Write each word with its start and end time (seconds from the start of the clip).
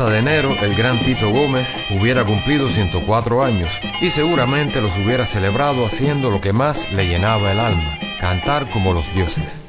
30 0.00 0.14
de 0.14 0.18
enero, 0.18 0.56
el 0.62 0.74
gran 0.74 0.98
Tito 1.00 1.28
Gómez 1.28 1.86
hubiera 1.90 2.24
cumplido 2.24 2.70
104 2.70 3.44
años 3.44 3.70
y 4.00 4.08
seguramente 4.08 4.80
los 4.80 4.96
hubiera 4.96 5.26
celebrado 5.26 5.84
haciendo 5.84 6.30
lo 6.30 6.40
que 6.40 6.54
más 6.54 6.90
le 6.92 7.06
llenaba 7.06 7.52
el 7.52 7.60
alma, 7.60 7.98
cantar 8.18 8.70
como 8.70 8.94
los 8.94 9.12
dioses. 9.12 9.60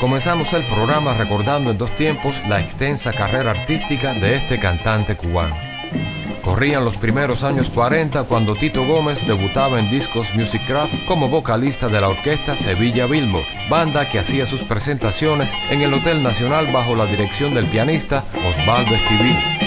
Comenzamos 0.00 0.52
el 0.54 0.64
programa 0.64 1.14
recordando 1.14 1.70
en 1.70 1.78
dos 1.78 1.94
tiempos 1.94 2.34
la 2.48 2.60
extensa 2.60 3.12
carrera 3.12 3.52
artística 3.52 4.12
de 4.12 4.34
este 4.34 4.58
cantante 4.58 5.16
cubano. 5.16 5.54
Corrían 6.42 6.84
los 6.84 6.96
primeros 6.96 7.44
años 7.44 7.70
40 7.70 8.24
cuando 8.24 8.56
Tito 8.56 8.84
Gómez 8.84 9.24
debutaba 9.24 9.78
en 9.78 9.88
Discos 9.88 10.34
Music 10.34 10.62
Craft 10.66 11.04
como 11.06 11.28
vocalista 11.28 11.86
de 11.86 12.00
la 12.00 12.08
orquesta 12.08 12.56
Sevilla 12.56 13.06
Billboard, 13.06 13.46
banda 13.70 14.08
que 14.08 14.18
hacía 14.18 14.46
sus 14.46 14.64
presentaciones 14.64 15.52
en 15.70 15.82
el 15.82 15.94
Hotel 15.94 16.24
Nacional 16.24 16.72
bajo 16.72 16.96
la 16.96 17.06
dirección 17.06 17.54
del 17.54 17.66
pianista 17.66 18.24
Osvaldo 18.48 18.92
Estivil. 18.92 19.65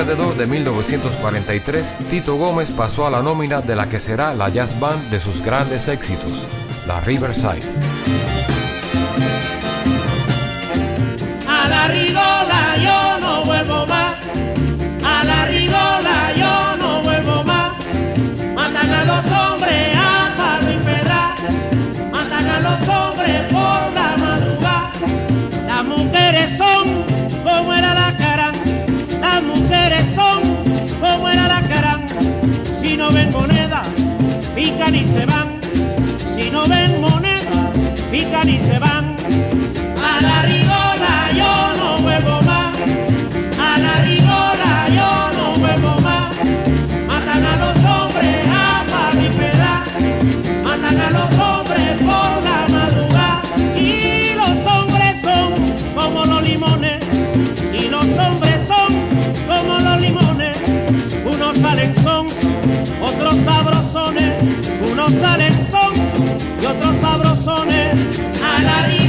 alrededor 0.00 0.36
de 0.36 0.46
1943, 0.46 1.94
Tito 2.10 2.36
Gómez 2.36 2.70
pasó 2.70 3.06
a 3.06 3.10
la 3.10 3.22
nómina 3.22 3.62
de 3.62 3.74
la 3.74 3.88
que 3.88 3.98
será 3.98 4.34
la 4.34 4.50
jazz 4.50 4.78
band 4.78 5.10
de 5.10 5.18
sus 5.18 5.40
grandes 5.40 5.88
éxitos, 5.88 6.46
la 6.86 7.00
Riverside. 7.00 7.85
pican 34.76 34.94
y 34.94 35.04
se 35.04 35.24
van. 35.24 35.60
Si 36.34 36.50
no 36.50 36.66
ven 36.68 37.00
moneda, 37.00 37.72
pican 38.10 38.48
y 38.48 38.58
se 38.58 38.78
van. 38.78 39.15
salen 65.20 65.54
son 65.70 65.94
y 66.60 66.66
otros 66.66 66.96
sabrosones 67.00 67.94
a 68.42 68.62
la. 68.62 69.05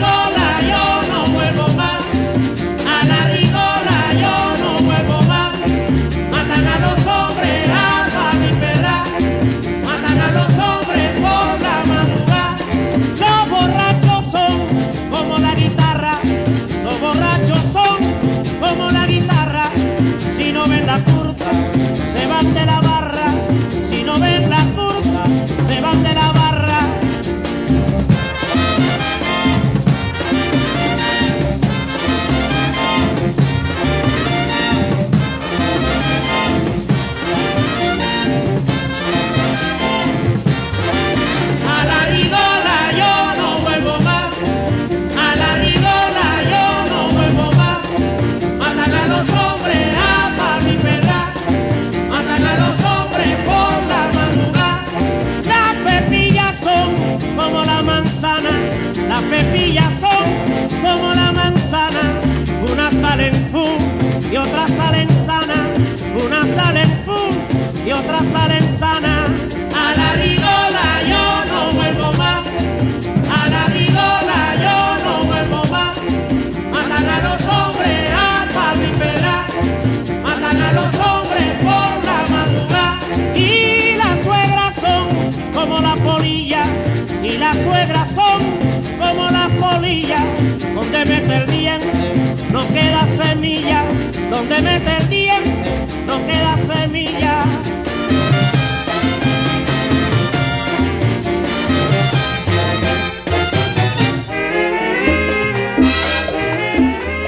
donde 90.97 91.13
mete 91.13 91.35
el 91.35 91.47
diente 91.47 92.13
no 92.51 92.67
queda 92.69 93.05
semilla, 93.05 93.83
donde 94.31 94.61
mete 94.61 94.97
el 94.97 95.09
diente 95.09 95.85
no 96.07 96.25
queda 96.25 96.57
semilla. 96.57 97.43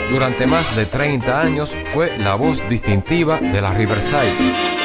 Durante 0.10 0.48
más 0.48 0.76
de 0.76 0.86
30 0.86 1.40
años 1.40 1.76
fue 1.94 2.18
la 2.18 2.36
voz 2.36 2.68
distintiva 2.70 3.40
de 3.40 3.62
la 3.62 3.74
Riverside. 3.74 4.79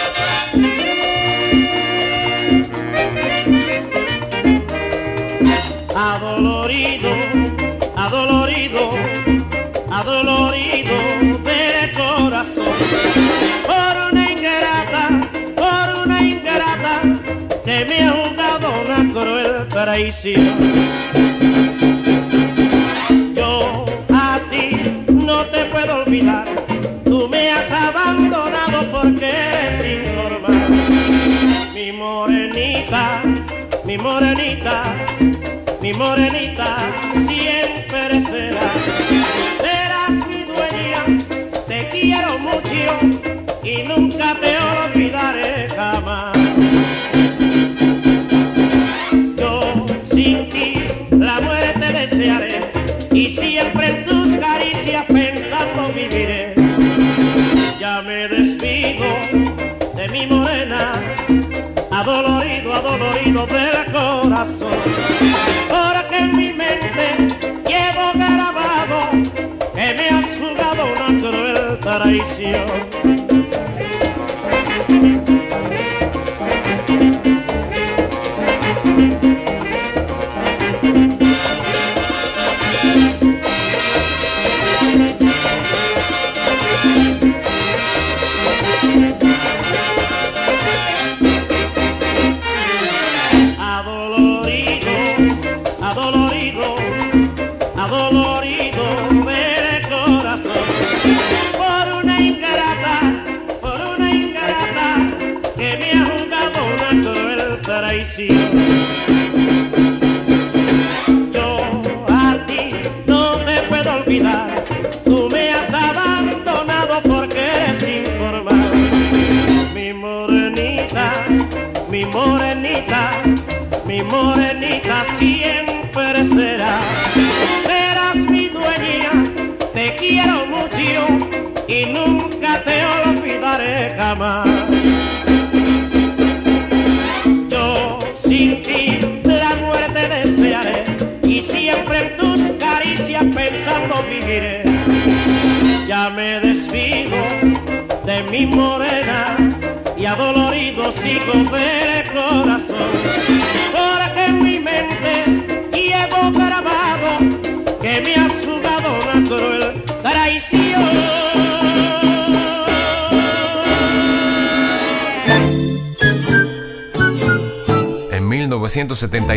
Yo 23.37 23.85
a 24.13 24.41
ti 24.51 25.05
no 25.09 25.47
te 25.47 25.67
puedo 25.67 26.03
olvidar, 26.03 26.49
tú 27.05 27.29
me 27.29 27.53
has 27.53 27.71
abandonado 27.71 28.91
porque 28.91 29.31
eres 29.31 30.09
innormal. 30.09 30.69
Mi 31.73 31.93
morenita, 31.93 33.23
mi 33.85 33.97
morenita, 33.97 34.83
mi 35.81 35.95
morenita. 35.95 36.44
sobre 63.45 63.71
el 63.71 63.93
corazón. 63.93 64.73
Ahora 65.71 66.09
que 66.09 66.19
en 66.19 66.37
mi 66.37 66.53
mente 66.53 67.37
llevo 67.67 68.13
grabado 68.15 69.11
que 69.75 69.95
me 69.95 70.09
has 70.09 70.27
jugado 70.37 70.85
una 70.87 71.21
cruel 71.21 71.79
traición. 71.81 72.94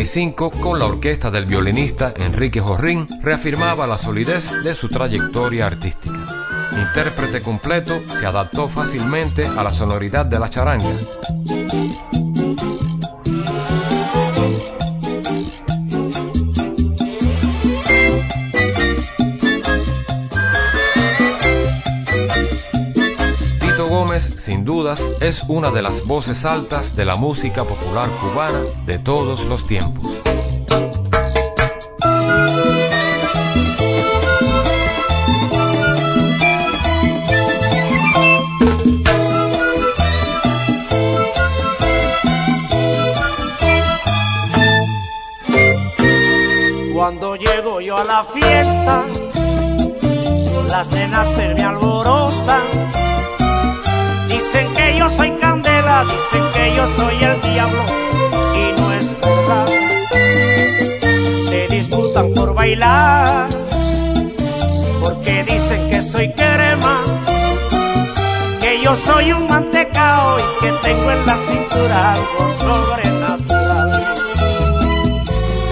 1975, 0.08 0.62
con 0.62 0.78
la 0.78 0.86
orquesta 0.86 1.30
del 1.30 1.44
violinista 1.44 2.14
Enrique 2.16 2.60
Jorrín, 2.60 3.06
reafirmaba 3.20 3.86
la 3.86 3.98
solidez 3.98 4.50
de 4.64 4.74
su 4.74 4.88
trayectoria 4.88 5.66
artística. 5.66 6.48
Intérprete 6.72 7.42
completo, 7.42 8.00
se 8.18 8.24
adaptó 8.24 8.68
fácilmente 8.68 9.44
a 9.44 9.62
la 9.62 9.70
sonoridad 9.70 10.24
de 10.24 10.38
la 10.38 10.48
charanga. 10.48 10.90
Sin 24.38 24.64
dudas, 24.64 25.02
es 25.20 25.42
una 25.48 25.70
de 25.70 25.82
las 25.82 26.06
voces 26.06 26.44
altas 26.44 26.94
de 26.96 27.04
la 27.04 27.16
música 27.16 27.64
popular 27.64 28.08
cubana 28.20 28.60
de 28.86 28.98
todos 28.98 29.44
los 29.46 29.66
tiempos. 29.66 30.06
Cuando 46.94 47.36
llego 47.36 47.80
yo 47.80 47.96
a 47.96 48.04
la 48.04 48.24
fiesta, 48.24 49.04
las 50.68 50.90
nenas 50.92 51.28
se 51.34 51.54
me 51.54 51.62
alborotan. 51.62 53.07
Dicen 54.28 54.74
que 54.74 54.98
yo 54.98 55.08
soy 55.08 55.30
candela, 55.38 56.04
dicen 56.04 56.44
que 56.52 56.74
yo 56.76 56.86
soy 56.96 57.24
el 57.24 57.40
diablo, 57.40 57.82
y 58.54 58.80
no 58.80 58.92
es 58.92 59.16
verdad. 59.20 59.66
Se 61.48 61.66
disputan 61.68 62.32
por 62.34 62.52
bailar, 62.54 63.48
porque 65.00 65.44
dicen 65.44 65.88
que 65.88 66.02
soy 66.02 66.30
crema, 66.34 67.00
que 68.60 68.82
yo 68.82 68.94
soy 68.96 69.32
un 69.32 69.46
mantecao 69.46 70.38
y 70.38 70.42
que 70.60 70.72
tengo 70.82 71.10
en 71.10 71.26
la 71.26 71.36
cintura 71.36 72.12
algo 72.12 72.52
sobrenatural. 72.60 74.04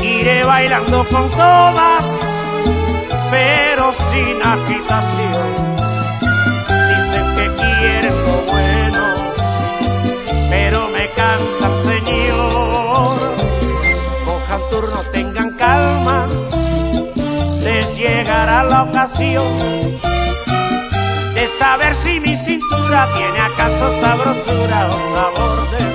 Iré 0.02 0.44
bailando 0.44 1.04
con 1.08 1.30
todas, 1.30 2.04
pero 3.30 3.92
sin 3.92 4.42
agitación. 4.42 5.76
Dicen 6.88 7.34
que 7.36 7.54
quieren 7.54 8.25
bueno, 8.56 9.04
pero 10.50 10.88
me 10.88 11.08
cansan, 11.20 11.74
señor. 11.90 13.16
Cojan 14.26 14.62
turno, 14.70 15.00
tengan 15.12 15.50
calma, 15.56 16.26
les 17.62 17.96
llegará 17.96 18.64
la 18.64 18.82
ocasión 18.84 19.50
de 21.34 21.46
saber 21.58 21.94
si 21.94 22.20
mi 22.20 22.34
cintura 22.34 23.08
tiene 23.14 23.40
acaso 23.40 23.86
sabrosura 24.00 24.88
o 24.88 24.96
sabor 25.14 25.70
de 25.72 25.85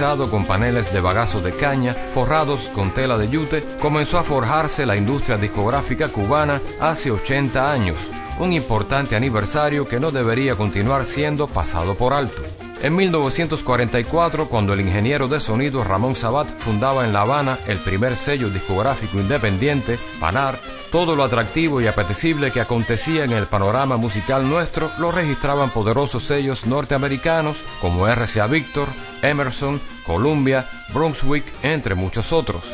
con 0.00 0.46
paneles 0.46 0.94
de 0.94 1.00
bagazo 1.02 1.42
de 1.42 1.52
caña, 1.52 1.92
forrados 1.92 2.70
con 2.74 2.94
tela 2.94 3.18
de 3.18 3.28
yute, 3.28 3.62
comenzó 3.78 4.16
a 4.16 4.22
forjarse 4.22 4.86
la 4.86 4.96
industria 4.96 5.36
discográfica 5.36 6.08
cubana 6.08 6.62
hace 6.80 7.10
80 7.10 7.70
años, 7.70 8.08
un 8.38 8.54
importante 8.54 9.14
aniversario 9.14 9.86
que 9.86 10.00
no 10.00 10.10
debería 10.10 10.56
continuar 10.56 11.04
siendo 11.04 11.48
pasado 11.48 11.96
por 11.96 12.14
alto. 12.14 12.40
En 12.82 12.96
1944, 12.96 14.48
cuando 14.48 14.72
el 14.72 14.80
ingeniero 14.80 15.28
de 15.28 15.38
sonido 15.38 15.84
Ramón 15.84 16.16
Sabat 16.16 16.48
fundaba 16.48 17.04
en 17.04 17.12
La 17.12 17.20
Habana 17.20 17.58
el 17.66 17.76
primer 17.78 18.16
sello 18.16 18.48
discográfico 18.48 19.18
independiente, 19.18 19.98
Panar, 20.18 20.58
todo 20.90 21.14
lo 21.14 21.22
atractivo 21.22 21.82
y 21.82 21.86
apetecible 21.86 22.50
que 22.50 22.60
acontecía 22.62 23.24
en 23.24 23.32
el 23.32 23.46
panorama 23.46 23.98
musical 23.98 24.48
nuestro 24.48 24.90
lo 24.98 25.10
registraban 25.10 25.68
poderosos 25.68 26.24
sellos 26.24 26.66
norteamericanos 26.66 27.62
como 27.82 28.08
RCA 28.08 28.46
Victor, 28.46 28.88
Emerson, 29.20 29.78
Columbia, 30.06 30.66
Brunswick, 30.94 31.44
entre 31.62 31.94
muchos 31.94 32.32
otros. 32.32 32.64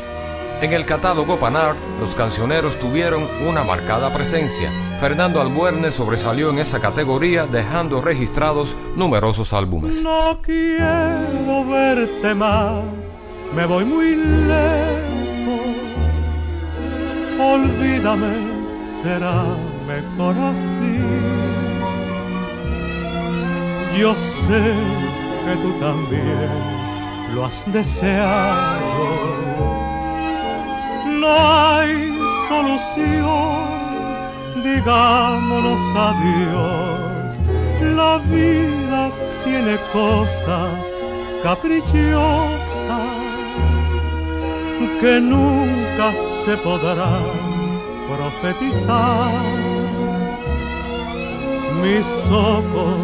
En 0.61 0.71
el 0.71 0.85
catálogo 0.85 1.37
Panart, 1.37 1.77
los 1.99 2.15
cancioneros 2.15 2.79
tuvieron 2.79 3.27
una 3.45 3.65
marcada 3.65 4.13
presencia. 4.13 4.71
Fernando 4.99 5.39
Albuerne 5.41 5.91
sobresalió 5.91 6.49
en 6.49 6.59
esa 6.59 6.79
categoría 6.79 7.45
dejando 7.45 8.01
registrados 8.01 8.75
numerosos 8.95 9.53
álbumes. 9.53 10.01
No 10.03 10.39
quiero 10.41 11.65
verte 11.65 12.33
más, 12.33 12.83
me 13.55 13.65
voy 13.65 13.85
muy 13.85 14.15
lejos. 14.15 15.67
Olvídame, 17.39 18.33
será 19.03 19.43
mejor 19.87 20.35
así. 20.37 20.99
Yo 23.99 24.15
sé 24.15 24.73
que 25.45 25.55
tú 25.61 25.73
también 25.79 26.49
lo 27.35 27.45
has 27.45 27.71
deseado 27.71 29.37
no 31.19 31.27
hay 31.27 32.17
solución, 32.47 33.76
digámonos 34.63 35.81
adiós. 35.95 37.39
La 37.95 38.17
vida 38.17 39.11
tiene 39.43 39.77
cosas 39.93 40.79
caprichosas 41.43 42.67
que 45.01 45.19
nunca 45.21 46.13
se 46.43 46.57
podrán 46.57 47.25
profetizar. 48.09 49.31
Mis 51.81 52.07
ojos 52.31 52.97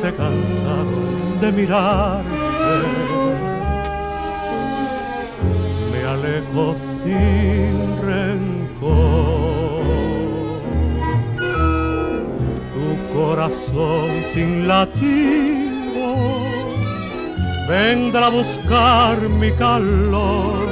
se 0.00 0.14
cansaron 0.14 1.40
de 1.40 1.52
mirarte 1.52 2.44
lejos 6.24 6.78
sin 7.02 8.02
rencor. 8.02 9.33
Corazón 13.14 14.10
sin 14.32 14.68
latido 14.68 16.06
vendrá 17.68 18.26
a 18.26 18.30
buscar 18.30 19.16
mi 19.40 19.50
calor. 19.52 20.66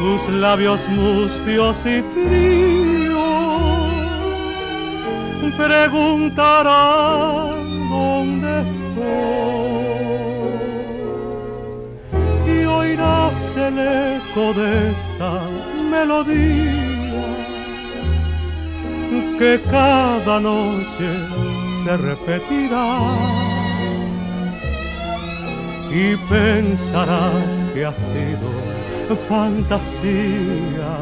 Tus 0.00 0.28
labios 0.34 0.88
mustios 0.88 1.86
y 1.86 2.02
fríos 2.12 3.20
preguntarán 5.56 6.70
dónde 7.90 8.62
estoy. 8.62 9.50
el 13.56 13.78
eco 13.78 14.52
de 14.54 14.90
esta 14.90 15.30
melodía 15.90 16.79
que 19.40 19.58
cada 19.70 20.38
noche 20.38 21.08
se 21.82 21.96
repetirá. 21.96 22.90
Y 25.90 26.14
pensarás 26.28 27.50
que 27.72 27.86
ha 27.86 27.94
sido 27.94 28.48
fantasía. 29.28 30.92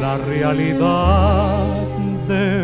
La 0.00 0.16
realidad 0.16 1.64
de 2.26 2.57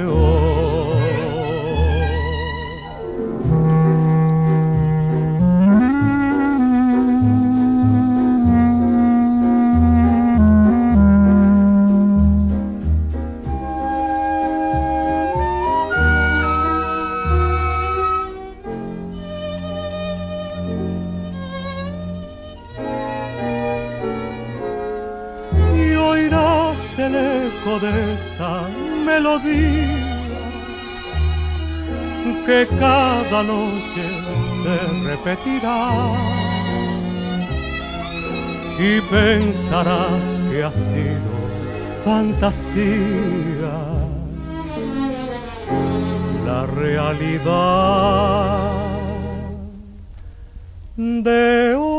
que 32.47 32.69
cada 32.79 33.43
noche 33.43 34.05
se 34.63 34.77
repetirá 35.09 35.91
y 38.79 39.01
pensarás 39.01 40.41
que 40.51 40.63
ha 40.63 40.73
sido 40.73 41.35
fantasía 42.05 43.75
la 46.47 46.67
realidad 46.67 48.71
de 50.97 51.75
hoy. 51.75 51.94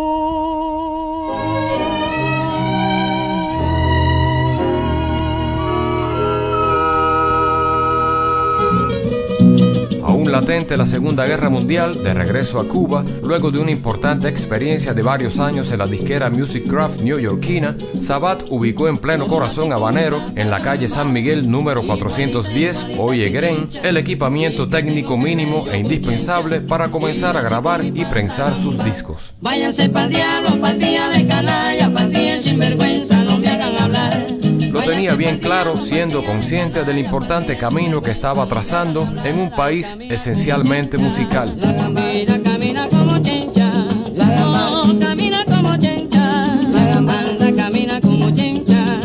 Latente 10.45 10.77
la 10.77 10.85
Segunda 10.85 11.25
Guerra 11.25 11.49
Mundial, 11.49 12.03
de 12.03 12.13
regreso 12.13 12.59
a 12.59 12.67
Cuba, 12.67 13.03
luego 13.23 13.49
de 13.49 13.57
una 13.57 13.71
importante 13.71 14.27
experiencia 14.27 14.93
de 14.93 15.01
varios 15.01 15.39
años 15.39 15.71
en 15.71 15.79
la 15.79 15.87
disquera 15.87 16.29
Music 16.29 16.67
Craft 16.69 17.01
newyorkina, 17.01 17.75
Sabat 17.99 18.43
ubicó 18.51 18.87
en 18.87 18.97
pleno 18.97 19.27
corazón 19.27 19.73
habanero, 19.73 20.21
en 20.35 20.51
la 20.51 20.61
calle 20.61 20.87
San 20.87 21.11
Miguel 21.11 21.49
número 21.49 21.81
410, 21.81 22.89
hoy 22.99 23.23
Egren, 23.23 23.69
el 23.81 23.97
equipamiento 23.97 24.69
técnico 24.69 25.17
mínimo 25.17 25.65
e 25.71 25.79
indispensable 25.79 26.61
para 26.61 26.91
comenzar 26.91 27.35
a 27.37 27.41
grabar 27.41 27.83
y 27.83 28.05
prensar 28.05 28.55
sus 28.55 28.77
discos. 28.85 29.33
Váyanse 29.41 29.89
pa'l 29.89 30.11
diablo, 30.11 30.61
pa'l 30.61 30.77
día 30.77 31.09
de 31.09 31.25
canalla, 31.25 31.91
pa'l 31.91 32.11
día 32.11 32.37
sin 32.37 32.59
tenía 34.85 35.15
bien 35.15 35.39
claro 35.39 35.77
siendo 35.77 36.23
consciente 36.23 36.83
del 36.83 36.99
importante 36.99 37.57
camino 37.57 38.03
que 38.03 38.11
estaba 38.11 38.45
trazando 38.45 39.07
en 39.23 39.39
un 39.39 39.49
país 39.49 39.95
esencialmente 39.99 40.97
musical. 40.97 41.55
La 41.59 41.71
gambira 41.73 42.39
camina 42.39 42.87
como 42.89 43.17
chencha, 43.17 43.73
la 44.15 44.29
gamba 44.29 44.99
camina 44.99 45.43
como 45.45 45.75
chencha, 45.77 46.45
la 46.71 46.85
gambanda 46.85 47.51
camina 47.53 47.99
como 47.99 48.29
chencha. 48.29 48.99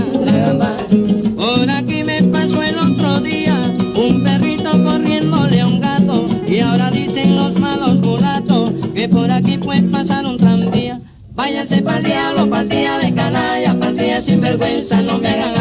Por 1.37 1.71
aquí 1.71 2.05
me 2.05 2.23
pasó 2.25 2.63
el 2.63 2.77
otro 2.77 3.21
día 3.21 3.55
un 3.97 4.23
perrito 4.23 4.71
corriéndole 4.85 5.61
a 5.61 5.67
un 5.67 5.81
gato 5.81 6.29
y 6.47 6.61
ahora 6.61 6.91
dicen 6.91 7.37
los 7.37 7.59
malos 7.59 8.01
mulatos 8.01 8.71
que 8.95 9.09
por 9.09 9.31
aquí 9.31 9.57
fue 9.57 9.81
pasar 9.81 10.27
un 10.27 10.37
tranvía. 10.37 10.99
Váyanse 11.33 11.81
pa'l 11.81 12.03
diablo, 12.03 12.51
pa'l 12.51 12.69
día 12.69 12.99
de 12.99 13.15
canalla, 13.15 13.75
pa'l 13.79 13.97
día 13.97 14.21
sin 14.21 14.43
vergüenza, 14.43 15.01
no 15.01 15.19
me 15.19 15.29
hagan 15.29 15.60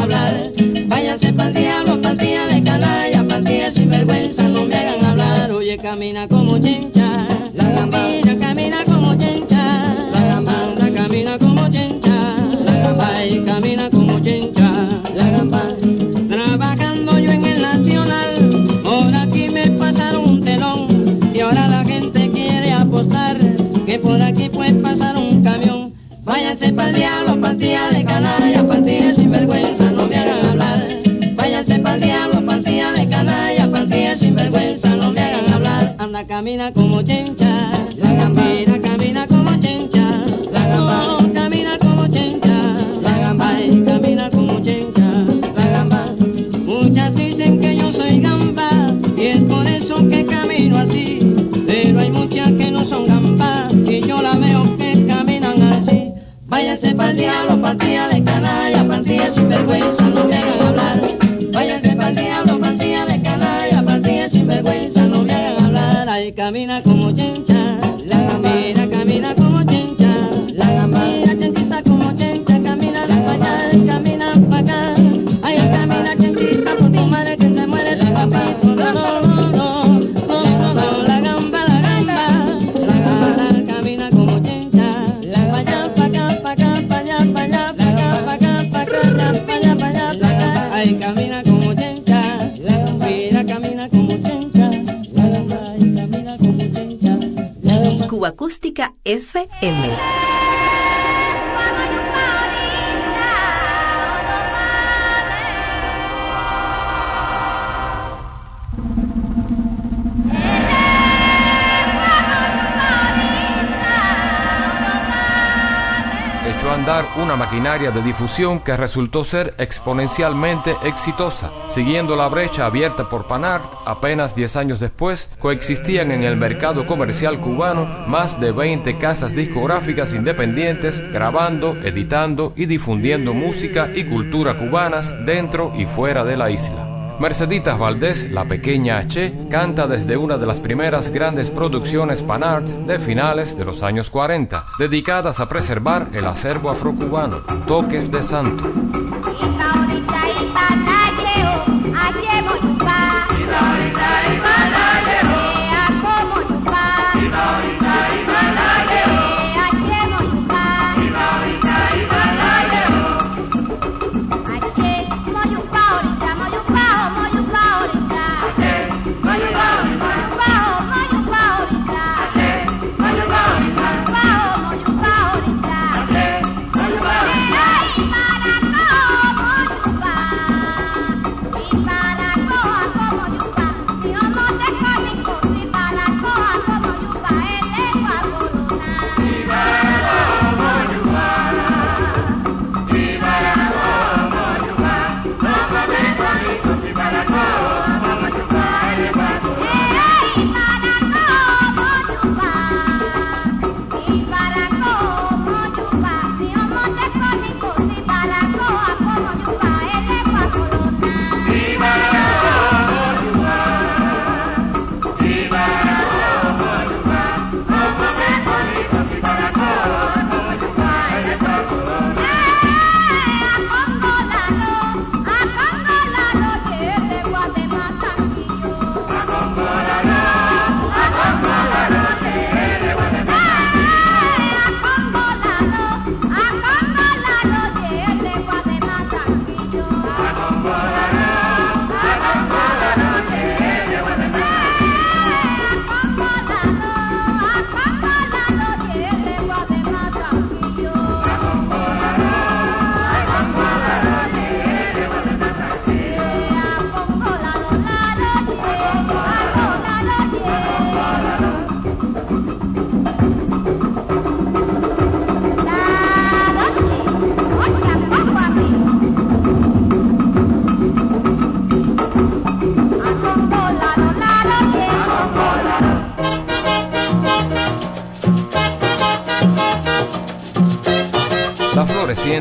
andar 116.71 117.05
una 117.17 117.36
maquinaria 117.36 117.91
de 117.91 118.01
difusión 118.01 118.60
que 118.60 118.75
resultó 118.75 119.23
ser 119.23 119.53
exponencialmente 119.58 120.75
exitosa. 120.84 121.51
Siguiendo 121.69 122.15
la 122.15 122.27
brecha 122.27 122.65
abierta 122.65 123.10
por 123.10 123.27
Panart, 123.27 123.63
apenas 123.86 124.36
10 124.36 124.55
años 124.58 124.79
después, 124.79 125.29
coexistían 125.39 126.12
en 126.12 126.23
el 126.23 126.38
mercado 126.38 126.86
comercial 126.86 127.39
cubano 127.39 127.86
más 128.08 128.39
de 128.39 128.51
20 128.51 128.97
casas 128.97 129.36
discográficas 129.36 130.13
independientes 130.13 131.01
grabando, 131.12 131.77
editando 131.84 132.53
y 132.55 132.65
difundiendo 132.65 133.34
música 133.34 133.89
y 133.93 134.05
cultura 134.05 134.58
cubanas 134.58 135.25
dentro 135.25 135.73
y 135.77 135.86
fuera 135.86 136.23
de 136.25 136.38
la 136.38 136.49
isla. 136.49 136.88
Merceditas 137.19 137.77
Valdés, 137.77 138.32
la 138.32 138.45
pequeña 138.45 138.97
H, 138.97 139.47
canta 139.49 139.88
desde 139.88 140.15
una 140.15 140.38
de 140.38 140.47
las 140.47 140.62
primeras 140.62 141.10
grandes 141.10 141.49
producciones 141.49 142.23
panart 142.23 142.65
de 142.65 142.97
finales 142.97 143.58
de 143.58 143.65
los 143.65 143.84
años 143.84 144.10
40, 144.10 144.65
dedicadas 144.79 145.41
a 145.41 145.49
preservar 145.49 146.08
el 146.13 146.25
acervo 146.25 146.69
afrocubano, 146.69 147.41
Toques 147.67 148.10
de 148.10 148.23
Santo. 148.23 148.63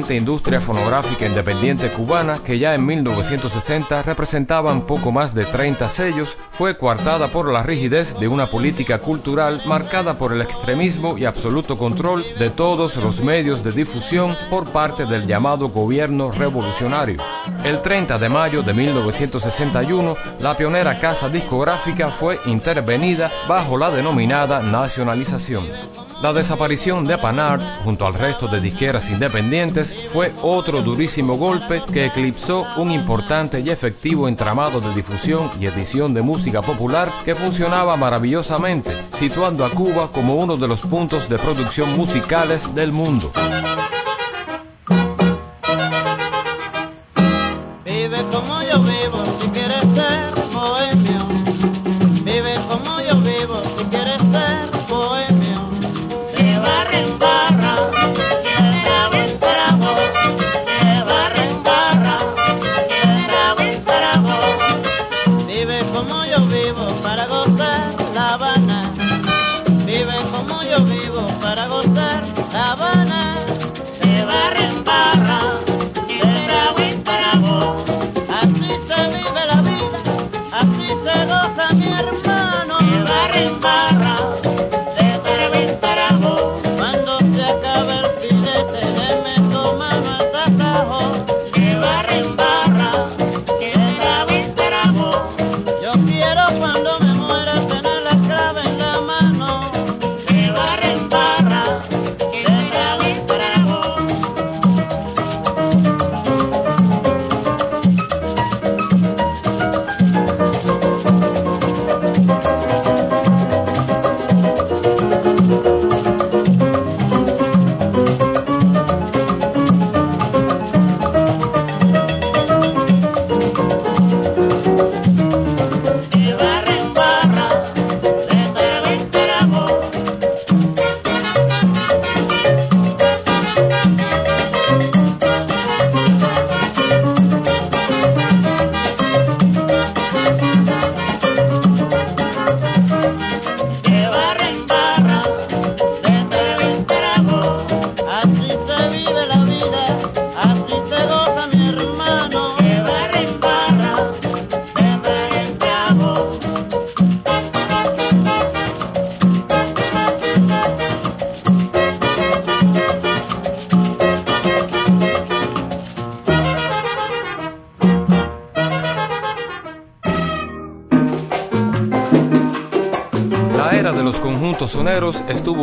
Floreciente 0.09 0.15
industria 0.17 0.61
fonográfica 0.61 1.27
independiente 1.27 1.91
cubana, 1.91 2.39
que 2.43 2.59
ya 2.59 2.75
en 2.75 2.87
1960 2.87 4.03
representaban 4.03 4.87
poco 4.87 5.13
más 5.13 5.35
de 5.35 5.45
30 5.45 5.89
sellos, 5.89 6.39
fue 6.51 6.79
coartada 6.79 7.29
por 7.29 7.53
la 7.53 7.63
rigidez 7.63 8.19
de 8.19 8.29
una 8.29 8.49
política 8.49 9.01
cultural 9.01 9.61
marcada 9.67 10.17
por 10.17 10.33
el 10.33 10.41
extremismo 10.41 11.19
y 11.19 11.27
absoluto 11.27 11.77
control 11.77 12.25
de 12.39 12.49
todos 12.51 12.97
los 12.97 13.21
medios 13.21 13.63
de 13.63 13.73
difusión 13.73 14.37
por 14.49 14.71
parte 14.71 15.05
del 15.05 15.27
llamado 15.27 15.69
gobierno 15.69 16.31
revolucionario. 16.31 17.23
El 17.65 17.83
30 17.83 18.19
de 18.19 18.29
mayo 18.29 18.63
de 18.63 18.73
1961, 18.73 20.15
la 20.41 20.57
pionera 20.57 20.99
casa 20.99 21.29
discográfica 21.29 22.11
fue 22.11 22.39
intervenida 22.47 23.31
bajo 23.47 23.77
la 23.77 23.91
denominada 23.91 24.63
nacionalización. 24.63 25.67
La 26.21 26.33
desaparición 26.33 27.05
de 27.05 27.17
Panart 27.17 27.63
junto 27.85 28.05
al 28.05 28.15
resto 28.15 28.49
de 28.49 28.61
disqueras 28.61 29.09
independientes 29.09 29.95
fue 30.13 30.33
otro 30.43 30.83
durísimo 30.83 31.37
golpe 31.37 31.81
que 31.93 32.07
eclipsó 32.07 32.67
un 32.77 32.91
importante 32.91 33.61
y 33.61 33.71
efectivo 33.71 34.27
entramado 34.27 34.81
de 34.81 34.93
difusión 34.95 35.49
y 35.61 35.67
edición 35.67 36.15
de 36.15 36.23
música 36.23 36.61
popular 36.61 37.09
que 37.25 37.37
funcionaba 37.37 37.97
maravillosamente, 37.97 38.91
situando 39.17 39.65
a 39.65 39.71
Cuba 39.71 40.11
como 40.11 40.35
uno 40.35 40.57
de 40.57 40.67
los 40.67 40.81
puntos 40.83 41.29
de 41.29 41.39
producción 41.39 41.97
musicales 41.97 42.75
del 42.75 42.91
mundo. 42.91 43.31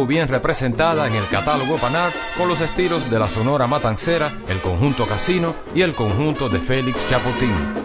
Bien 0.07 0.27
representada 0.27 1.07
en 1.07 1.13
el 1.13 1.27
catálogo 1.27 1.77
Panart 1.77 2.13
con 2.37 2.47
los 2.47 2.61
estilos 2.61 3.09
de 3.09 3.19
la 3.19 3.29
Sonora 3.29 3.67
Matancera, 3.67 4.31
el 4.47 4.59
conjunto 4.59 5.05
Casino 5.05 5.55
y 5.73 5.81
el 5.81 5.93
conjunto 5.93 6.49
de 6.49 6.59
Félix 6.59 7.07
Chapotín. 7.09 7.84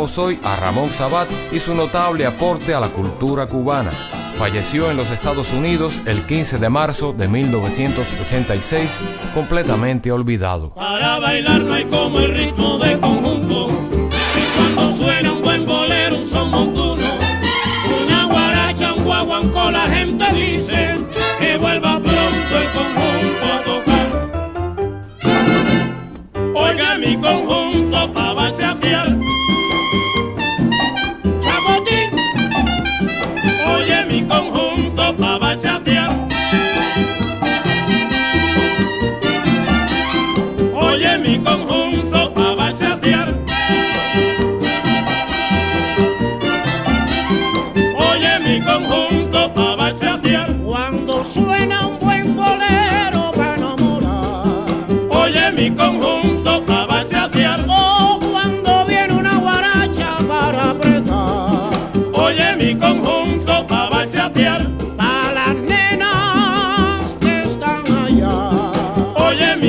hoy 0.00 0.40
a 0.42 0.56
Ramón 0.56 0.90
Sabat 0.90 1.28
y 1.52 1.60
su 1.60 1.74
notable 1.74 2.24
aporte 2.24 2.74
a 2.74 2.80
la 2.80 2.88
cultura 2.88 3.46
cubana. 3.46 3.90
Falleció 4.36 4.90
en 4.90 4.96
los 4.96 5.10
Estados 5.10 5.52
Unidos 5.52 6.00
el 6.06 6.24
15 6.24 6.58
de 6.58 6.70
marzo 6.70 7.12
de 7.12 7.28
1986, 7.28 8.98
completamente 9.34 10.10
olvidado. 10.10 10.72
Para 10.74 11.18
bailar 11.18 11.60
no 11.60 11.74
hay 11.74 11.84
como 11.84 12.18
el 12.20 12.34
ritmo 12.34 12.78
de 12.78 12.98
conjunto, 12.98 13.68
y 13.68 14.74
cuando 14.74 14.94
suena 14.94 15.29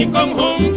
mi 0.02 0.10
conjunto 0.10 0.71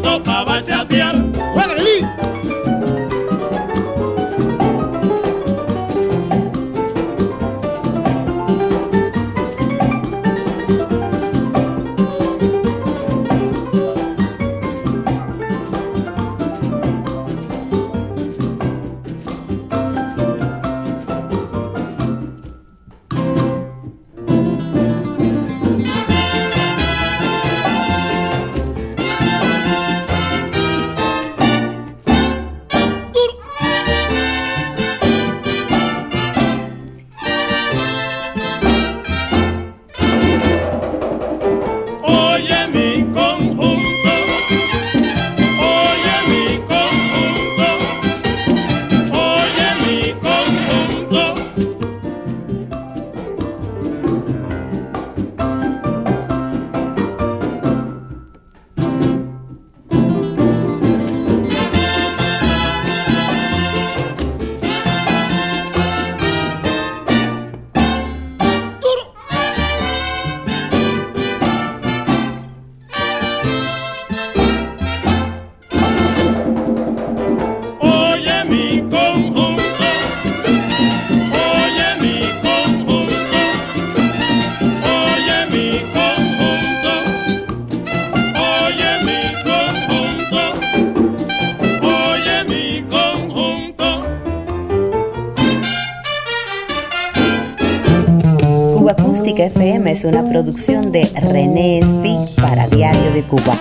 una 100.04 100.28
producción 100.28 100.92
de 100.92 101.04
René 101.14 101.78
Espi 101.78 102.16
para 102.36 102.68
Diario 102.68 103.12
de 103.12 103.22
Cuba. 103.24 103.56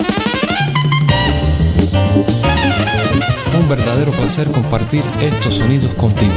Un 3.58 3.68
verdadero 3.68 4.12
placer 4.12 4.50
compartir 4.50 5.02
estos 5.20 5.54
sonidos 5.54 5.92
contigo. 5.94 6.32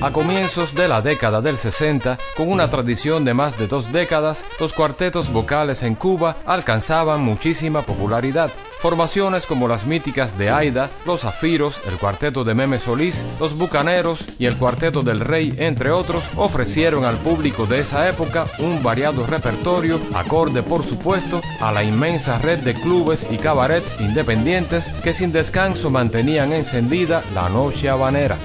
A 0.00 0.10
comienzos 0.10 0.74
de 0.74 0.88
la 0.88 1.02
década 1.02 1.42
del 1.42 1.58
60, 1.58 2.16
con 2.36 2.50
una 2.50 2.70
tradición 2.70 3.24
de 3.26 3.34
más 3.34 3.58
de 3.58 3.66
dos 3.66 3.92
décadas, 3.92 4.44
los 4.58 4.72
cuartetos 4.72 5.30
vocales 5.30 5.82
en 5.82 5.94
Cuba 5.94 6.38
alcanzaban 6.46 7.22
muchísima 7.22 7.82
popularidad. 7.82 8.50
Formaciones 8.80 9.44
como 9.44 9.66
las 9.66 9.86
míticas 9.86 10.38
de 10.38 10.50
Aida, 10.50 10.90
los 11.04 11.22
Zafiros, 11.22 11.82
el 11.88 11.98
cuarteto 11.98 12.44
de 12.44 12.54
Meme 12.54 12.78
Solís, 12.78 13.24
los 13.40 13.56
Bucaneros 13.58 14.24
y 14.38 14.46
el 14.46 14.56
cuarteto 14.56 15.02
del 15.02 15.18
Rey, 15.18 15.52
entre 15.58 15.90
otros, 15.90 16.24
ofrecieron 16.36 17.04
al 17.04 17.18
público 17.18 17.66
de 17.66 17.80
esa 17.80 18.08
época 18.08 18.46
un 18.60 18.80
variado 18.82 19.26
repertorio, 19.26 20.00
acorde 20.14 20.62
por 20.62 20.84
supuesto 20.84 21.40
a 21.60 21.72
la 21.72 21.82
inmensa 21.82 22.38
red 22.38 22.60
de 22.60 22.74
clubes 22.74 23.26
y 23.30 23.38
cabarets 23.38 24.00
independientes 24.00 24.88
que 25.02 25.12
sin 25.12 25.32
descanso 25.32 25.90
mantenían 25.90 26.52
encendida 26.52 27.24
la 27.34 27.48
noche 27.48 27.90
habanera. 27.90 28.38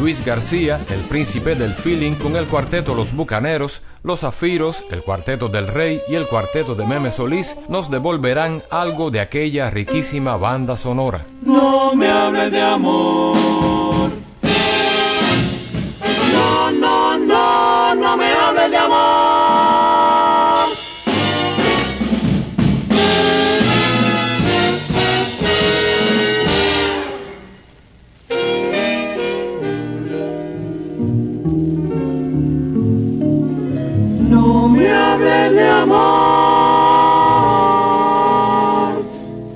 Luis 0.00 0.24
García, 0.24 0.80
el 0.88 1.00
príncipe 1.00 1.54
del 1.54 1.74
feeling 1.74 2.14
con 2.14 2.34
el 2.34 2.46
cuarteto 2.46 2.94
Los 2.94 3.14
Bucaneros, 3.14 3.82
Los 4.02 4.20
Zafiros, 4.20 4.82
el 4.90 5.02
cuarteto 5.02 5.50
del 5.50 5.66
Rey 5.66 6.00
y 6.08 6.14
el 6.14 6.26
cuarteto 6.26 6.74
de 6.74 6.86
Meme 6.86 7.12
Solís 7.12 7.54
nos 7.68 7.90
devolverán 7.90 8.62
algo 8.70 9.10
de 9.10 9.20
aquella 9.20 9.68
riquísima 9.68 10.38
banda 10.38 10.78
sonora. 10.78 11.26
No 11.42 11.94
me 11.94 12.08
hables 12.08 12.50
de 12.50 12.62
amor. 12.62 14.10
No, 16.32 16.70
no, 16.70 17.18
no, 17.18 17.94
no 17.94 18.16
me 18.16 18.32
hables 18.32 18.70
de 18.70 18.76
amor. 18.78 19.29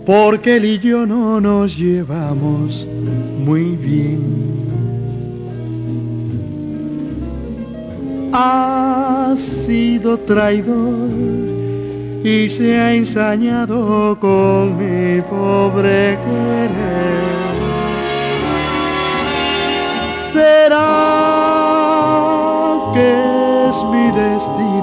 Porque 0.07 0.57
él 0.57 0.65
y 0.67 0.79
yo 0.79 1.07
no 1.07 1.41
nos 1.41 1.77
llevamos 1.77 2.87
muy 3.39 3.77
bien. 3.77 4.45
Ha 8.33 9.35
sido 9.37 10.19
traidor 10.19 11.09
y 12.25 12.49
se 12.49 12.79
ha 12.79 12.95
ensañado 12.95 14.19
con 14.19 14.77
mi 14.77 15.21
pobre 15.23 16.19
querer. 16.25 17.25
¿Será 20.33 20.89
que 22.93 23.07
es 23.71 23.77
mi 23.93 24.07
destino? 24.21 24.74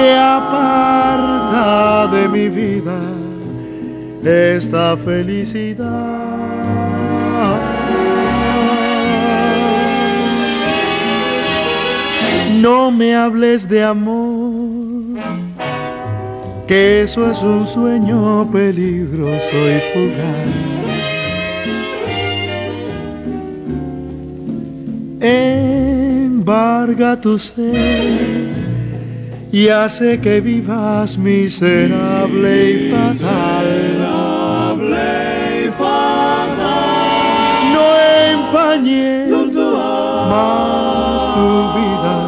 Que 0.00 0.12
aparta 0.14 2.06
de 2.14 2.28
mi 2.28 2.48
vida 2.48 2.98
esta 4.24 4.96
felicidad. 4.96 5.86
No 12.60 12.90
me 12.90 13.14
hables 13.14 13.68
de 13.68 13.82
amor, 13.82 15.18
que 16.66 17.02
eso 17.02 17.30
es 17.30 17.38
un 17.42 17.66
sueño 17.66 18.50
peligroso 18.50 19.56
y 19.74 19.78
fugaz. 19.92 20.80
embarga 26.40 27.20
tu 27.20 27.38
ser 27.38 28.69
y 29.52 29.68
hace 29.68 30.20
que 30.20 30.40
vivas 30.40 31.18
miserable 31.18 32.70
y 32.70 32.90
fatal. 32.90 33.98
No 37.74 37.86
empañes 38.30 39.30
más 40.30 41.22
tu 41.34 41.50
vida. 41.78 42.18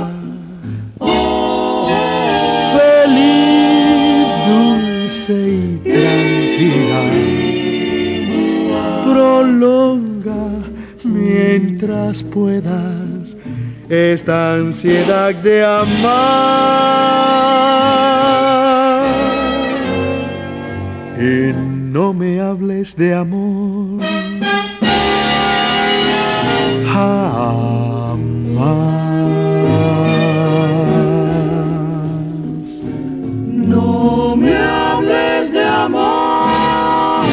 Feliz, 2.76 4.28
dulce 4.48 5.38
y 5.54 5.78
tranquila. 5.84 7.02
Prolonga 9.04 10.44
mientras 11.04 12.22
puedas 12.24 13.01
esta 13.92 14.54
ansiedad 14.54 15.34
de 15.34 15.62
amar. 15.62 15.92
Y 21.18 21.52
no 21.92 22.14
me 22.14 22.40
hables 22.40 22.96
de 22.96 23.14
amor. 23.14 24.00
Jamás. 26.90 28.18
No 33.52 34.36
me 34.36 34.56
hables 34.56 35.52
de 35.52 35.64
amor, 35.64 37.24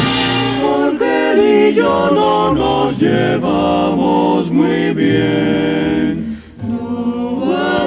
porque 0.61 1.31
él 1.31 1.71
y 1.71 1.75
yo 1.75 2.11
no 2.11 2.53
nos 2.53 2.99
llevamos 2.99 4.51
muy 4.51 4.93
bien. 4.93 5.78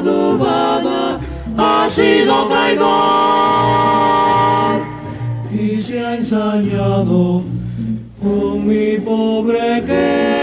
Duba, 0.03 0.81
dubada, 0.81 1.21
ha 1.57 1.89
sido 1.89 2.47
traidor 2.47 2.83
y 5.53 5.81
se 5.81 6.01
ha 6.05 6.17
ensañado 6.17 7.43
con 8.21 8.67
mi 8.67 8.99
pobre 8.99 9.83
querer. 9.87 10.42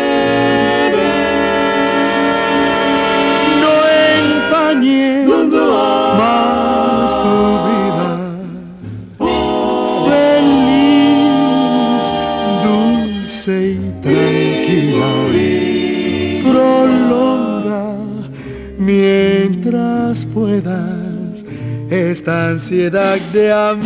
Mientras 19.70 20.26
puedas 20.34 21.45
esta 21.89 22.49
ansiedad 22.49 23.17
de 23.34 23.51
amar. 23.51 23.80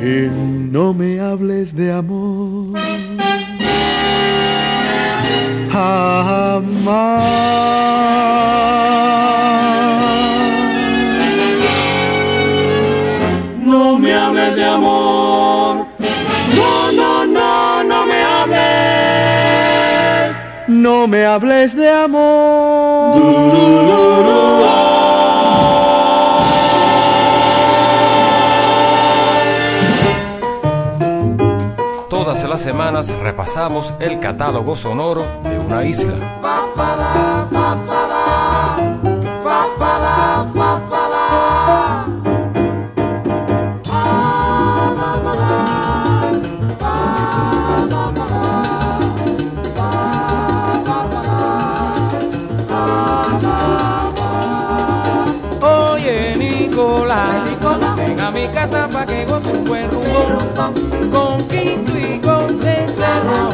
Y 0.00 0.28
no 0.70 0.94
me 0.94 1.20
hables 1.20 1.74
de 1.74 1.92
amor. 1.92 2.78
Jamás. 5.72 7.75
No 21.06 21.10
me 21.10 21.24
hables 21.24 21.76
de 21.76 21.88
amor. 21.88 23.16
Todas 32.10 32.42
las 32.42 32.60
semanas 32.60 33.16
repasamos 33.20 33.94
el 34.00 34.18
catálogo 34.18 34.76
sonoro 34.76 35.24
de 35.44 35.60
una 35.60 35.84
isla. 35.84 36.16
Con 60.66 61.46
quinto 61.46 61.92
y 61.96 62.18
con 62.18 62.58
cencerro 62.58 63.50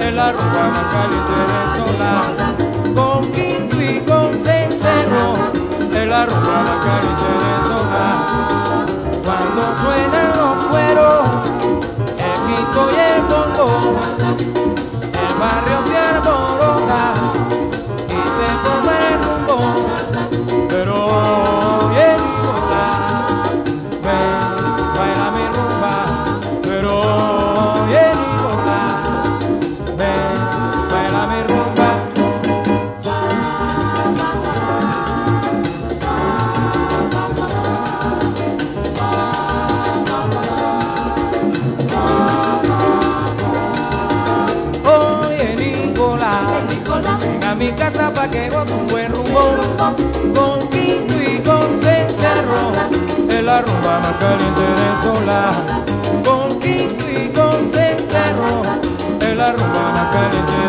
En 0.00 0.16
la 0.16 0.32
rumba 0.32 0.68
más 0.74 0.86
caliente 0.92 1.38
solar 1.76 2.34
Con 2.96 3.30
quinto 3.30 3.80
y 3.80 4.00
con 4.00 4.32
cencerro 4.42 5.36
En 5.94 6.10
la 6.10 6.26
rumba 6.26 6.62
más 6.66 6.78
caliente 6.84 7.30
solar 7.68 8.86
Cuando 9.24 9.62
suenan 9.84 10.30
los 10.36 10.56
cueros 10.66 11.26
El 12.18 12.38
quinto 12.48 12.80
y 12.90 12.98
el 12.98 13.20
bongo 13.22 13.68
El 15.12 15.32
barrio 15.38 15.78
se 15.86 15.96
alborota 15.96 17.02
Y 18.08 18.20
se 18.36 18.46
forma 18.64 18.92
el 19.10 19.18
rumbo. 19.22 19.58
Pero 20.68 21.47
la 53.58 53.64
rumba 53.64 53.98
más 54.00 54.16
caliente 54.18 54.60
del 54.60 54.96
solar. 55.02 55.54
Con 56.24 56.60
quinto 56.60 57.04
y 57.10 57.28
con 57.32 57.70
cencerro 57.70 58.62
Es 59.20 59.36
la 59.36 59.52
más 59.52 60.14
caliente 60.14 60.67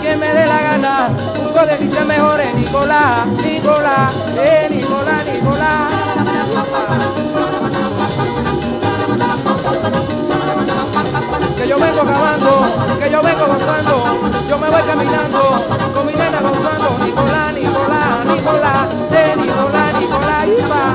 quien 0.00 0.18
me 0.18 0.32
dé 0.32 0.46
la 0.46 0.60
gana, 0.60 1.08
busco 1.42 1.66
delicias 1.66 2.06
mejores, 2.06 2.54
Nicolás, 2.54 3.26
Nicolás, 3.26 4.12
eh, 4.36 4.68
Nicolás, 4.70 5.26
Nicolás. 5.26 5.92
Que 11.56 11.68
yo 11.68 11.78
vengo 11.78 12.00
acabando, 12.00 12.66
que 12.98 13.10
yo 13.10 13.22
vengo 13.22 13.46
gozando, 13.46 14.04
yo 14.48 14.58
me 14.58 14.70
voy 14.70 14.82
caminando, 14.82 15.64
con 15.94 16.06
mi 16.06 16.12
nena 16.12 16.40
gozando, 16.40 16.98
Nicolás, 17.04 17.54
Nicolás, 17.54 18.26
Nicolás, 18.26 18.88
eh, 19.12 19.34
Nicolás, 19.36 20.00
Nicolás, 20.00 20.46
y 20.46 20.62
va. 20.70 20.86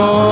Lord. 0.00 0.29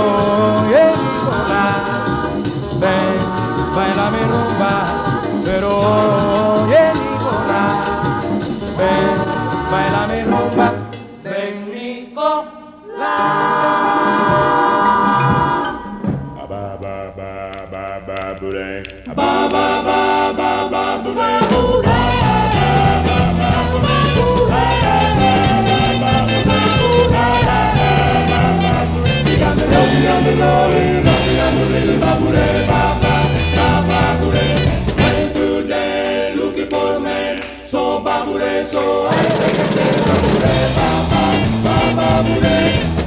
Bababure, 40.09 40.57
Bababure, 40.77 41.93
Bababure. 41.95 42.98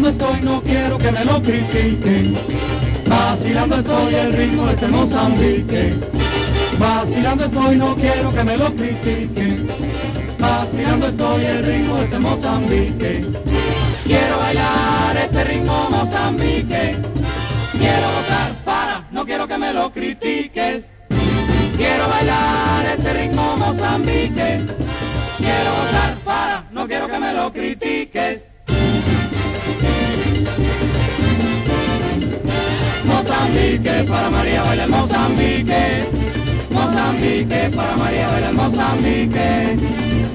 Vacilando 0.00 0.24
estoy, 0.24 0.40
no 0.46 0.62
quiero 0.62 0.96
que 0.96 1.12
me 1.12 1.24
lo 1.26 1.42
critiquen. 1.42 2.38
Vacilando 3.06 3.76
estoy 3.76 4.14
el 4.14 4.32
ritmo 4.32 4.64
de 4.64 4.72
este 4.72 4.88
Mozambique. 4.88 5.94
Vacilando 6.78 7.44
estoy, 7.44 7.76
no 7.76 7.94
quiero 7.96 8.32
que 8.32 8.42
me 8.42 8.56
lo 8.56 8.74
critiquen. 8.74 9.68
Vacilando 10.38 11.06
estoy 11.06 11.44
el 11.44 11.66
ritmo 11.66 11.96
de 11.96 12.04
este 12.04 12.18
Mozambique. 12.18 13.26
Quiero 14.04 14.38
bailar 14.38 15.16
este 15.18 15.44
ritmo 15.44 15.90
Mozambique. 15.90 16.96
Quiero 17.72 18.06
gozar 18.16 18.52
para, 18.64 19.04
no 19.10 19.26
quiero 19.26 19.46
que 19.46 19.58
me 19.58 19.74
lo 19.74 19.92
critiques. 19.92 20.86
Quiero 21.76 22.08
bailar 22.08 22.86
este 22.86 23.12
ritmo 23.12 23.54
Mozambique. 23.58 24.64
Quiero 25.36 25.70
gozar 25.76 26.14
para, 26.24 26.64
no 26.72 26.86
quiero 26.88 27.06
que 27.06 27.18
me 27.18 27.34
lo 27.34 27.52
critiques. 27.52 28.49
Mozambique, 33.40 34.04
para 34.06 34.30
María 34.30 34.62
baila 34.62 34.84
el 34.84 34.90
Mozambique. 34.90 36.06
Mozambique, 36.70 37.70
para 37.74 37.96
María 37.96 38.28
baila 38.28 38.48
el 38.48 38.54
Mozambique. 38.54 39.76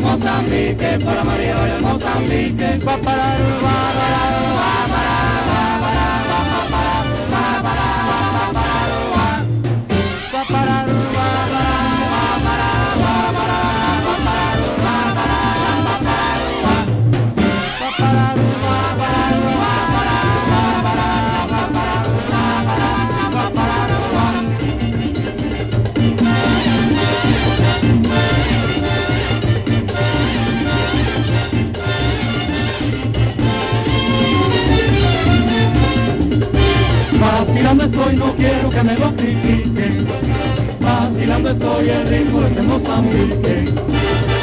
Mozambique, 0.01 0.99
para 1.05 1.23
María 1.23 1.55
baila 1.55 1.75
el 1.75 1.81
Mozambique. 1.83 2.79
Pa, 2.83 2.97
para, 2.97 3.37
pa, 3.61 3.93
para, 3.93 4.31
pa, 4.57 4.87
para, 4.89 5.14
Vacilando 37.75 37.99
estoy, 37.99 38.15
no 38.15 38.35
quiero 38.35 38.69
que 38.69 38.83
me 38.83 38.95
lo 38.97 39.15
critiquen. 39.15 40.07
Vacilando 40.79 41.49
estoy 41.49 41.89
el 41.89 42.07
ritmo 42.07 42.39
de 42.39 42.47
este 42.47 42.61
Mozambique. 42.61 43.73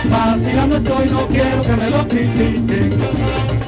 Vacilando 0.05 0.77
estoy, 0.77 1.09
no 1.09 1.27
quiero 1.29 1.63
que 1.63 1.77
me 1.77 1.91
lo 1.91 2.09
critiquen. 2.09 3.01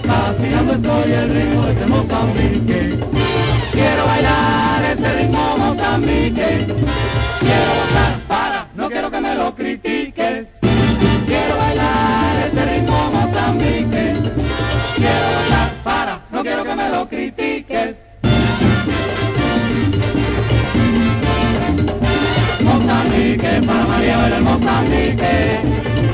Vacilando 0.07 0.73
estoy 0.75 1.13
el 1.13 1.31
ritmo 1.31 1.65
de 1.65 1.73
este 1.73 1.87
Mozambique. 1.87 2.99
Quiero 3.73 4.05
bailar 4.05 4.85
este 4.85 5.13
ritmo 5.15 5.57
Mozambique. 5.57 6.67
Quiero 7.41 7.71
gozar 7.81 8.19
para, 8.29 8.67
no 8.75 8.91
quiero 8.91 9.11
que 9.11 9.21
me 9.23 9.35
lo 9.35 9.55
critiques. 9.55 10.47
Quiero 11.27 11.57
bailar 11.57 12.37
este 12.47 12.67
ritmo 12.67 13.11
Mozambique. 13.13 14.13
Quiero 14.97 15.27
gozar 15.39 15.71
para, 15.83 16.21
no 16.31 16.43
quiero 16.43 16.65
que 16.65 16.75
me 16.75 16.91
lo 16.91 17.09
critiques. 17.09 17.74
Mozambique, 24.75 25.61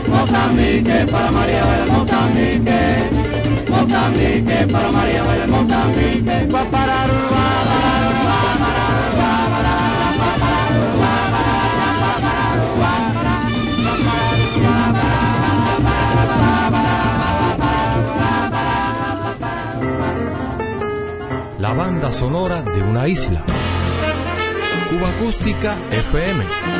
Mozambique 0.07 1.07
para 1.11 1.31
María 1.31 1.65
Mozambique, 1.91 2.81
Mozambique 3.71 4.67
para 4.71 4.93
María 4.93 5.23
Mozambique, 5.49 6.49
para 6.71 7.07
La 21.59 21.73
banda 21.73 22.13
sonora 22.13 22.63
de 22.63 22.83
una 22.83 23.09
isla. 23.09 23.43
Cuba 24.91 25.09
Acústica 25.09 25.77
FM. 25.93 26.80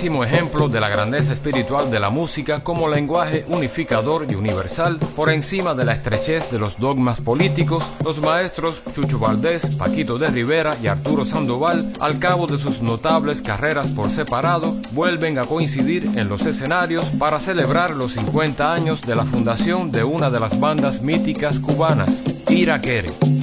Como 0.00 0.20
vivísimo 0.20 0.24
ejemplo 0.24 0.68
de 0.70 0.80
la 0.80 0.88
grandeza 0.88 1.34
espiritual 1.34 1.90
de 1.90 2.00
la 2.00 2.08
música 2.08 2.60
como 2.60 2.88
lenguaje 2.88 3.44
unificador 3.48 4.26
y 4.30 4.34
universal, 4.34 4.98
por 5.14 5.28
encima 5.28 5.74
de 5.74 5.84
la 5.84 5.92
estrechez 5.92 6.50
de 6.50 6.58
los 6.58 6.78
dogmas 6.78 7.20
políticos, 7.20 7.84
los 8.02 8.18
maestros 8.22 8.80
Chucho 8.94 9.18
Valdés, 9.18 9.66
Paquito 9.76 10.16
de 10.16 10.28
Rivera 10.28 10.78
y 10.82 10.86
Arturo 10.86 11.26
Sandoval, 11.26 11.92
al 12.00 12.18
cabo 12.18 12.46
de 12.46 12.56
sus 12.56 12.80
notables 12.80 13.42
carreras 13.42 13.90
por 13.90 14.10
separado, 14.10 14.74
vuelven 14.92 15.38
a 15.38 15.44
coincidir 15.44 16.04
en 16.16 16.30
los 16.30 16.46
escenarios 16.46 17.10
para 17.18 17.38
celebrar 17.38 17.90
los 17.90 18.12
50 18.12 18.72
años 18.72 19.02
de 19.02 19.16
la 19.16 19.26
fundación 19.26 19.92
de 19.92 20.02
una 20.02 20.30
de 20.30 20.40
las 20.40 20.58
bandas 20.58 21.02
míticas 21.02 21.60
cubanas, 21.60 22.22
Iraquere. 22.48 23.39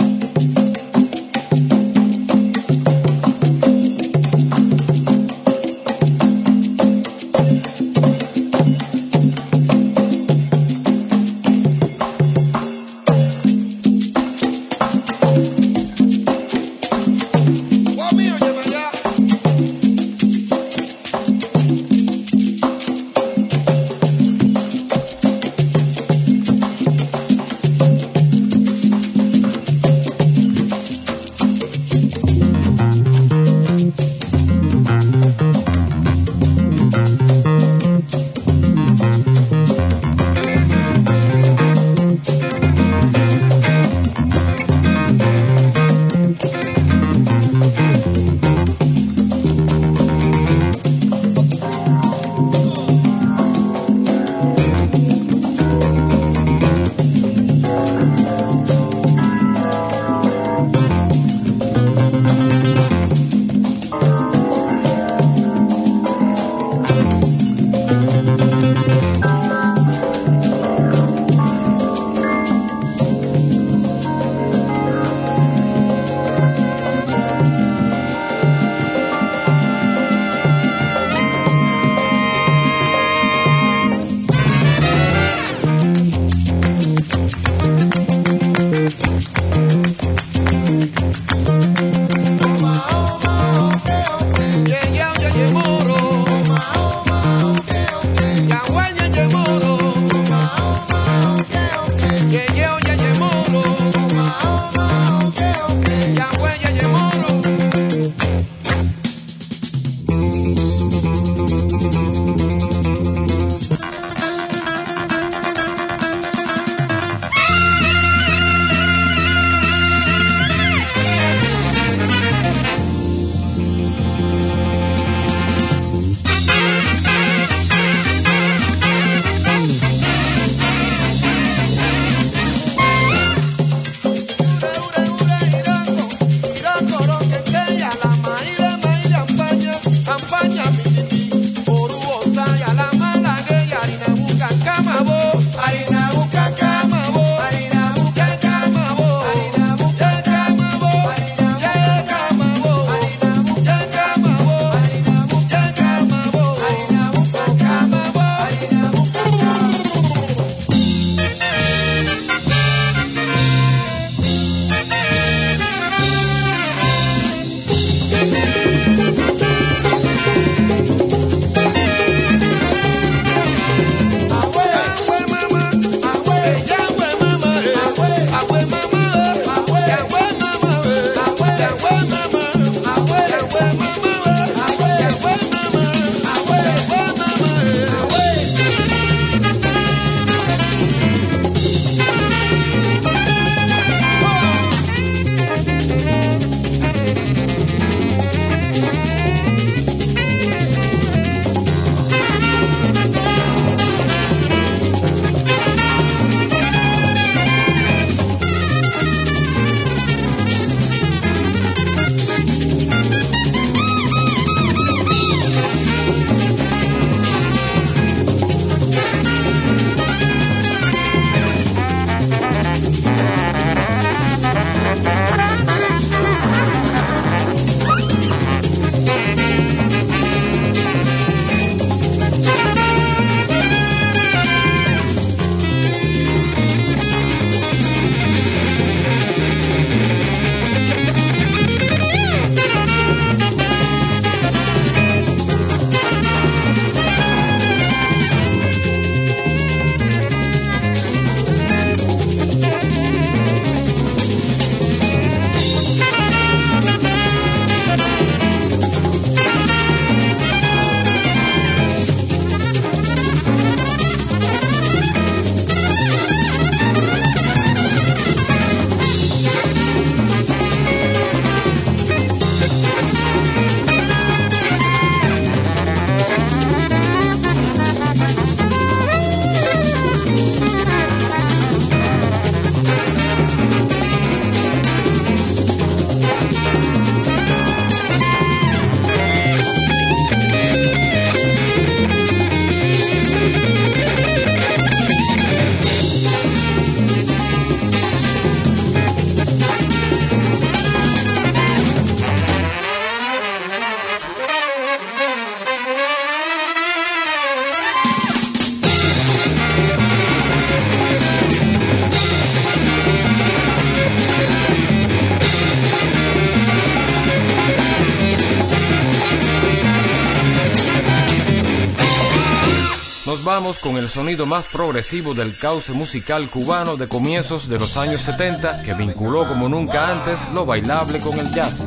Con 323.88 323.96
el 323.96 324.10
sonido 324.10 324.46
más 324.46 324.66
progresivo 324.66 325.34
del 325.34 325.58
cauce 325.58 325.94
musical 325.94 326.50
cubano 326.50 326.98
de 326.98 327.08
comienzos 327.08 327.70
de 327.70 327.80
los 327.80 327.96
años 327.96 328.22
70 328.22 328.82
que 328.82 328.94
vinculó 328.94 329.48
como 329.48 329.70
nunca 329.70 330.12
antes 330.12 330.46
lo 330.54 330.66
bailable 330.66 331.22
con 331.22 331.40
el 331.40 331.50
jazz. 331.54 331.86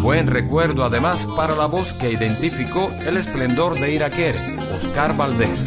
Buen 0.00 0.28
recuerdo 0.28 0.84
además 0.84 1.26
para 1.36 1.56
la 1.56 1.66
voz 1.66 1.94
que 1.94 2.12
identificó 2.12 2.92
el 3.04 3.16
esplendor 3.16 3.74
de 3.74 3.92
Iraquere, 3.92 4.38
Oscar 4.76 5.16
Valdés. 5.16 5.66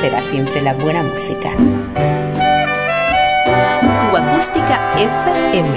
Será 0.00 0.22
siempre 0.22 0.62
la 0.62 0.72
buena 0.72 1.02
música. 1.02 1.50
Cuba 4.00 4.32
Acústica 4.32 4.94
FM. 4.96 5.74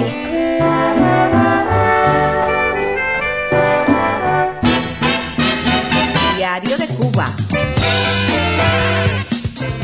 Diario 6.38 6.78
de 6.78 6.88
Cuba. 6.88 7.34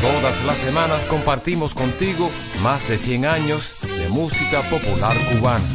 Todas 0.00 0.42
las 0.46 0.56
semanas 0.56 1.04
compartimos 1.04 1.74
contigo 1.74 2.30
más 2.62 2.88
de 2.88 2.96
100 2.96 3.26
años 3.26 3.74
de 3.82 4.08
música 4.08 4.62
popular 4.70 5.18
cubana. 5.30 5.68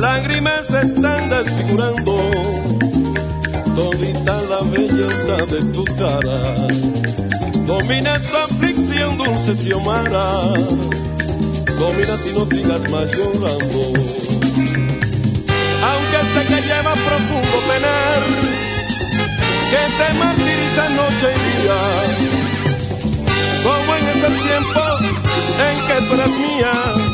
Lágrimas 0.00 0.66
se 0.66 0.80
están 0.80 1.28
desfigurando 1.28 2.30
todita 3.74 4.40
la 4.48 4.60
belleza 4.70 5.36
de 5.46 5.60
tu 5.72 5.84
cara. 5.84 6.38
Domina 7.66 8.18
tu 8.18 8.36
aflicción, 8.36 9.18
dulce 9.18 9.54
Xiomara. 9.56 10.54
Domina 11.78 12.14
ti, 12.22 12.30
no 12.34 12.44
sigas 12.46 12.90
más 12.90 13.06
llorando. 13.16 13.82
Aunque 15.88 16.18
sé 16.32 16.40
que 16.48 16.60
lleva 16.68 16.94
profundo 16.94 17.56
penar, 17.68 18.22
que 19.70 19.82
te 19.98 20.08
martiriza 20.18 20.88
noche 21.00 21.28
y 21.36 21.62
día. 21.62 21.78
Como 23.62 23.96
en 23.96 24.04
ese 24.08 24.30
tiempo 24.48 24.82
en 25.68 25.76
que 25.86 26.06
tú 26.06 26.14
eras 26.14 26.30
mía 26.30 27.09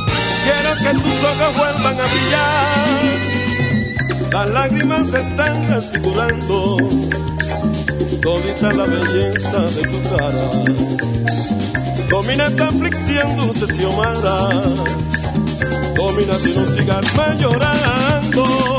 quiero 0.47 0.71
que 0.83 0.91
tus 1.03 1.17
ojos 1.25 1.51
vuelvan 1.57 1.97
a 2.01 2.07
brillar. 2.13 3.17
Las 4.33 4.49
lágrimas 4.51 5.09
se 5.11 5.21
están 5.21 5.67
desfigurando 5.67 6.77
todita 8.21 8.73
la 8.73 8.85
belleza 8.87 9.61
de 9.77 9.83
tu 9.83 9.99
cara. 10.11 10.47
Domina 12.09 12.47
esta 12.47 12.69
aflicción, 12.69 13.37
dulce 13.37 13.67
Xiomara. 13.75 14.39
Domina 15.95 16.35
si 16.35 16.55
no 16.57 16.67
sigas 16.67 17.15
más 17.15 17.39
llorando. 17.41 18.76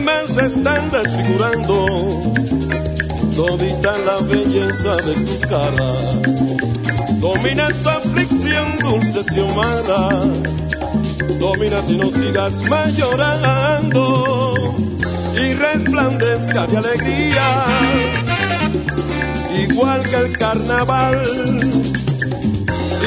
Lágrimas 0.00 0.30
se 0.34 0.46
están 0.46 0.90
desfigurando 0.90 1.86
todita 3.36 3.92
la 3.98 4.18
belleza 4.26 4.96
de 4.96 5.14
tu 5.14 5.48
cara. 5.48 5.88
Domina 7.20 7.68
tu 7.82 7.88
aflicción, 7.88 8.76
dulce 8.78 9.22
Xiomara. 9.24 10.08
Domina 11.38 11.80
y 11.88 11.96
no 11.96 12.10
sigas 12.10 12.68
más 12.68 12.96
llorando 12.96 14.54
y 15.34 15.54
resplandezca 15.54 16.66
de 16.66 16.76
alegría, 16.76 17.64
igual 19.62 20.02
que 20.02 20.16
el 20.16 20.38
carnaval. 20.38 21.22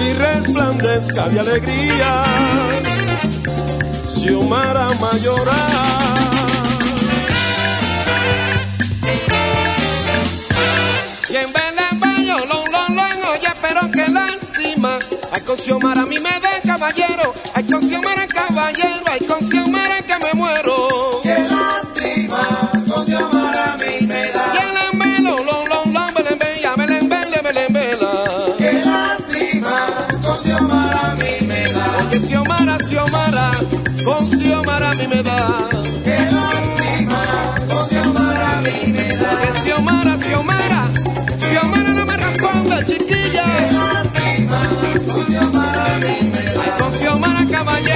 Y 0.04 0.14
resplandezca 0.14 1.28
de 1.30 1.40
alegría, 1.40 2.24
Xiomara 4.10 4.88
Mayoral. 5.00 6.13
Con 15.54 15.64
Xiomara 15.64 16.02
a 16.02 16.06
mí 16.08 16.18
me 16.18 16.40
da 16.40 16.62
caballero. 16.66 17.32
Ay, 17.54 17.64
con 17.66 17.82
Xiomara 17.88 18.26
caballero. 18.26 19.06
Ay, 19.06 19.20
con 19.20 19.40
Xiomara 19.48 20.02
que 20.02 20.18
me 20.18 20.34
muero. 20.34 21.03
Xiomara 47.64 47.93